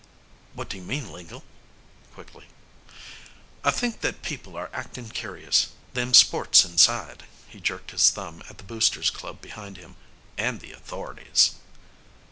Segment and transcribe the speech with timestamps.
[0.55, 1.43] "What do you mean, Lingle?"
[2.15, 2.47] quickly.
[3.63, 8.57] "I mean that people are actin' curious them sports inside" he jerked his thumb at
[8.57, 9.97] the Boosters' Club behind him,
[10.39, 11.51] "and the authorities."